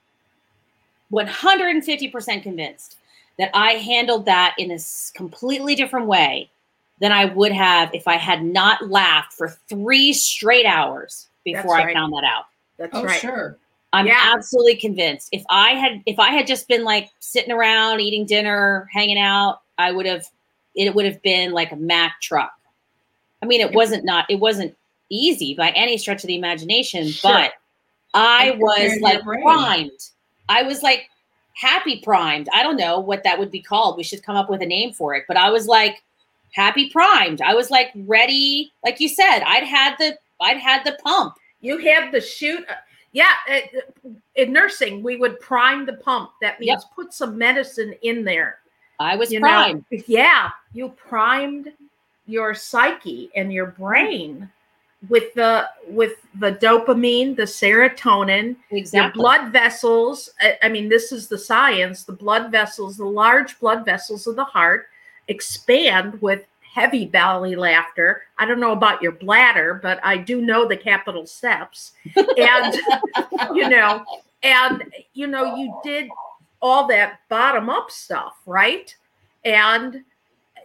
[1.12, 2.96] 150% convinced,
[3.38, 4.78] that I handled that in a
[5.14, 6.50] completely different way
[7.00, 11.90] than I would have if I had not laughed for three straight hours before That's
[11.90, 12.46] I found that out.
[12.76, 13.20] That's Oh, right.
[13.20, 13.56] sure.
[13.92, 14.32] I'm Yeah.
[14.34, 15.28] absolutely convinced.
[15.32, 19.62] If I had if I had just been like sitting around eating dinner, hanging out,
[19.78, 20.26] I would have
[20.74, 22.57] it would have been like a Mack truck.
[23.42, 24.76] I mean, it wasn't not it wasn't
[25.10, 27.32] easy by any stretch of the imagination, Sure.
[27.32, 27.52] but
[28.14, 29.90] I It was like primed.
[30.48, 31.08] I was like
[31.54, 32.48] happy primed.
[32.54, 33.96] I don't know what that would be called.
[33.96, 36.02] We should come up with a name for it, but I was like
[36.52, 37.42] happy primed.
[37.42, 41.34] I was like ready, like you said, I'd had the I'd had the pump.
[41.60, 42.64] You had the shoot.
[42.68, 42.74] Uh,
[43.12, 46.30] yeah, uh, uh, in nursing, we would prime the pump.
[46.42, 48.58] That means put some medicine in there.
[49.00, 49.84] I was you primed.
[49.90, 51.72] know yeah you primed
[52.28, 54.48] your psyche and your brain
[55.08, 58.98] with the with the dopamine the serotonin Exactly.
[58.98, 60.30] your blood vessels.
[60.40, 62.04] I, I mean this is the science.
[62.04, 64.86] The blood vessels the large blood vessels of the heart
[65.28, 68.22] expand with heavy belly laughter.
[68.38, 71.92] I don't know about your bladder but i do know the Capitol Steps.
[72.16, 72.74] And
[73.54, 74.04] you know
[74.42, 76.08] and you know you did
[76.60, 78.94] all that bottom up stuff right?
[79.44, 80.02] And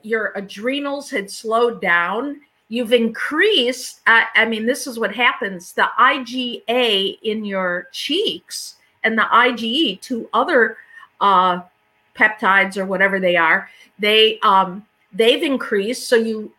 [0.04, 2.40] your adrenals had slowed down
[2.70, 9.18] you've increased uh, i mean this is what happens the IgA in your cheeks and
[9.18, 10.78] the IgE two other
[11.22, 11.62] uh,
[12.16, 16.52] peptides or whatever they are they um they've increased so you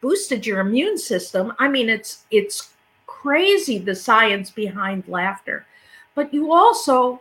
[0.00, 1.52] boosted your immune system.
[1.58, 2.70] I mean it's it's
[3.06, 5.66] crazy the science behind laughter.
[6.14, 7.20] But you also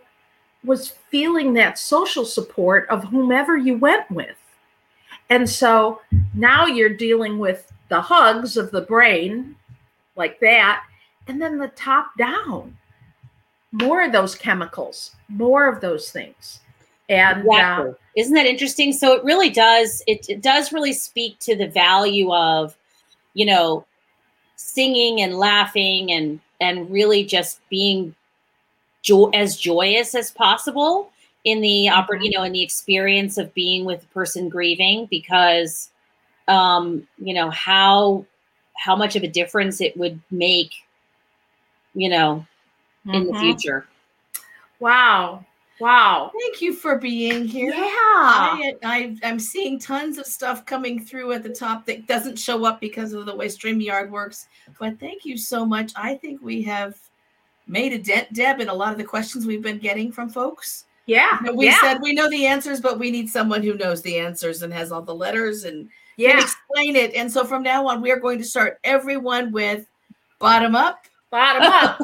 [0.64, 4.36] was feeling that social support of whomever you went with
[5.30, 6.02] and so
[6.34, 9.56] now you're dealing with the hugs of the brain
[10.16, 10.84] like that
[11.28, 12.76] and then the top down
[13.72, 16.62] more of those chemicals more of those things
[17.10, 17.92] and Exactly.
[17.92, 18.92] uh, Isn't that interesting?
[18.92, 20.04] So it really does.
[20.08, 22.76] It, it does really speak to the value of,
[23.34, 23.86] you know,
[24.58, 28.14] singing and laughing and and really just being
[29.04, 31.12] jo- as joyous as possible
[31.48, 35.90] in the oppor- you know in the experience of being with a person grieving because
[36.50, 38.26] um you know how
[38.76, 40.74] how much of a difference it would make
[41.94, 42.46] you know
[43.06, 43.40] in the mhm.
[43.40, 43.88] future
[44.82, 45.46] wow
[45.80, 47.72] wow Thank you for being here.
[47.72, 52.38] yeah I, I, I'm seeing tons of stuff coming through at the top that doesn't
[52.38, 54.48] show up because of the way StreamYard works.
[54.80, 55.94] But thank you so much.
[55.96, 56.98] I think we have
[57.68, 60.87] made a dent, Deb, in a lot of the questions we've been getting from folks.
[61.08, 63.74] Yeah You know, we yeah said we know the answers, but we need someone who
[63.74, 67.14] knows the answers and has all the letters and can yeah explain it.
[67.16, 69.86] And so from now on, we are going to start everyone with
[70.40, 71.00] bottom up,
[71.32, 71.98] bottom up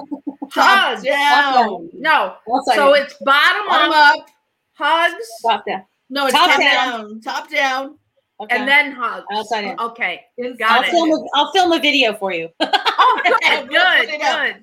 [0.51, 1.03] top Hugs.
[1.03, 1.89] down.
[1.93, 4.25] no Also, so it's bottom Bottom up up.
[4.73, 5.85] hugs stop that.
[6.09, 6.99] No, it's Top top, down.
[7.01, 7.21] down.
[7.21, 7.97] Top down.
[8.39, 8.55] Okay.
[8.57, 9.79] and then hugs Outside in.
[9.79, 10.21] okay
[10.59, 10.89] Got I'll it.
[10.91, 12.49] film, a, I'll film a video for you.
[12.59, 14.55] oh good good good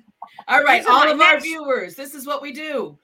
[0.47, 2.97] All right, These all of our next- viewers, this is what we do.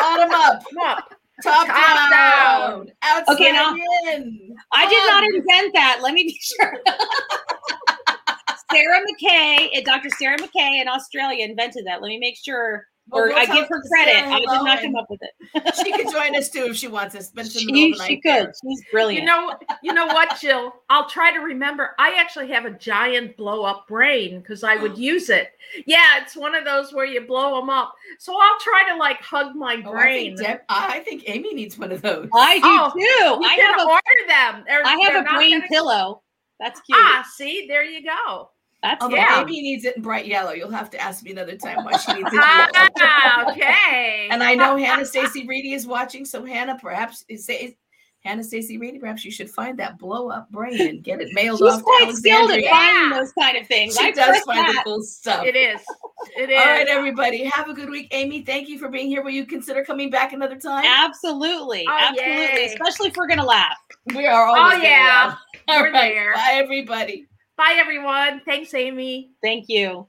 [0.00, 1.10] Bottom up, Come up.
[1.42, 3.74] top, Top down, outside Okay, now-
[4.12, 4.56] in.
[4.72, 5.98] I did not invent that.
[6.02, 6.78] Let me be sure.
[8.72, 10.10] Sarah McKay, uh, Dr.
[10.10, 12.00] Sarah McKay in Australia invented that.
[12.02, 14.24] Let me make sure, Well, or we'll I give her credit.
[14.24, 15.74] I did not come up with it.
[15.84, 17.30] She could join us too if she wants us.
[17.34, 18.46] But it's in the middle She, she night.
[18.46, 18.52] could.
[18.62, 19.20] She's brilliant.
[19.22, 20.72] You know, you know what, Jill?
[20.90, 21.94] I'll try to remember.
[21.98, 25.50] I actually have a giant blow up brain because I would use it.
[25.86, 27.94] Yeah, it's one of those where you blow them up.
[28.18, 30.36] So I'll try to like hug my Oh, I, brain.
[30.36, 32.28] think Deb, I think Amy needs one of those.
[32.34, 33.00] I do Oh, too.
[33.00, 34.64] you I can have a, order them.
[34.66, 36.22] They're- I have a brain gonna- pillow.
[36.58, 36.98] That's cute.
[37.00, 38.50] Ah, see, there you go.
[38.82, 39.42] That's Although yeah.
[39.42, 40.52] Amy needs it in bright yellow.
[40.52, 42.88] You'll have to ask me another time why she needs it in yellow.
[43.00, 44.28] Ah, okay.
[44.30, 46.24] And I know Hannah Stacy Reedy is watching.
[46.24, 47.76] So Hannah, perhaps is- say,
[48.22, 51.58] Hannah Stacy Reedy, perhaps you should find that blow up brain and get it mailed
[51.58, 53.96] She's off to quite skilled at finding those kind of things.
[53.96, 55.46] She I does find the cool stuff.
[55.46, 55.80] It is.
[56.36, 56.58] It is.
[56.58, 57.44] All right, everybody.
[57.54, 58.08] Have a good week.
[58.10, 59.22] Amy, thank you for being here.
[59.22, 60.84] Will you consider coming back another time?
[60.86, 61.86] Absolutely.
[61.88, 62.34] Oh, absolutely.
[62.60, 62.66] yay.
[62.66, 63.78] Especially if we're to laugh.
[64.14, 65.36] We are always Oh, yeah.
[65.68, 66.34] All right.
[66.34, 67.26] Bye, everybody.
[67.60, 68.40] Bye, everyone.
[68.46, 69.32] Thanks, Amy.
[69.42, 70.06] Thank you.